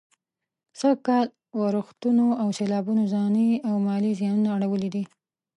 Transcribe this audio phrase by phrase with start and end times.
[0.79, 1.27] سږ کال
[1.59, 5.03] ورښتونو او سېلابونو ځاني او مالي زيانونه اړولي دي.